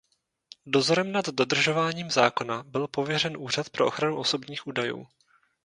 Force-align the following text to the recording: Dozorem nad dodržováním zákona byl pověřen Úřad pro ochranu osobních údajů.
Dozorem 0.65 1.11
nad 1.11 1.29
dodržováním 1.29 2.11
zákona 2.11 2.63
byl 2.63 2.87
pověřen 2.87 3.37
Úřad 3.37 3.69
pro 3.69 3.87
ochranu 3.87 4.17
osobních 4.17 4.67
údajů. 4.67 5.07